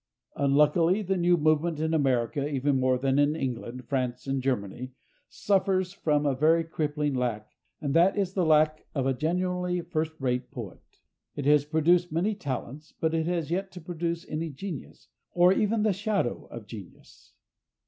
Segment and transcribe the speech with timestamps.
[0.35, 4.93] Unluckily, the new movement, in America even more than in England, France and Germany,
[5.29, 10.13] suffers from a very crippling lack, and that is the lack of a genuinely first
[10.19, 10.81] rate poet.
[11.35, 15.83] It has produced many talents, but it has yet to produce any genius, or even
[15.83, 17.33] the shadow of genius.